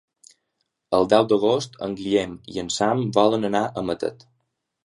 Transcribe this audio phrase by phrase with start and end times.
[0.99, 4.27] El deu d'agost en Guillem i en Sam volen anar a Matet.